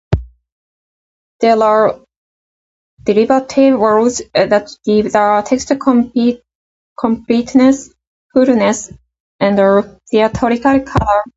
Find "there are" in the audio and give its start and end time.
1.41-1.99